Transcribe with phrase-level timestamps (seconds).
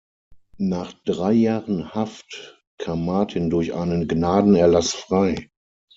[0.57, 5.51] Nach drei Jahren Haft kam Martin durch einen Gnadenerlass frei.